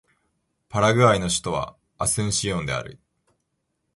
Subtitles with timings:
[0.67, 2.99] パラグアイの首都はアスンシオンである